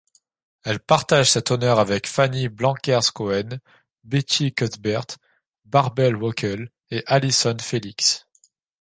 Elle 0.63 0.79
partage 0.79 1.29
cet 1.29 1.51
honneur 1.51 1.77
avec 1.77 2.07
Fanny 2.07 2.49
Blankers-Koen, 2.49 3.59
Betty 4.03 4.51
Cuthbert, 4.51 5.05
Bärbel 5.65 6.15
Wöckel 6.15 6.71
et 6.89 7.03
Allyson 7.05 7.57
Felix. 7.61 8.27